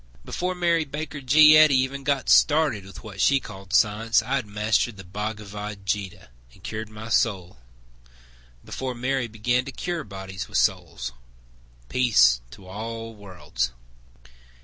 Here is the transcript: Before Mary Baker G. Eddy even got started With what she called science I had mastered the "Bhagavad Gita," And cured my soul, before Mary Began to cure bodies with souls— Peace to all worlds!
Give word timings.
Before 0.25 0.55
Mary 0.55 0.83
Baker 0.83 1.21
G. 1.21 1.55
Eddy 1.55 1.75
even 1.77 2.03
got 2.03 2.27
started 2.27 2.85
With 2.87 3.03
what 3.03 3.21
she 3.21 3.39
called 3.39 3.71
science 3.75 4.23
I 4.23 4.37
had 4.37 4.47
mastered 4.47 4.97
the 4.97 5.03
"Bhagavad 5.03 5.85
Gita," 5.85 6.29
And 6.51 6.63
cured 6.63 6.89
my 6.89 7.09
soul, 7.09 7.59
before 8.65 8.95
Mary 8.95 9.27
Began 9.27 9.63
to 9.65 9.71
cure 9.71 10.03
bodies 10.03 10.47
with 10.47 10.57
souls— 10.57 11.11
Peace 11.87 12.41
to 12.49 12.65
all 12.65 13.13
worlds! 13.13 13.73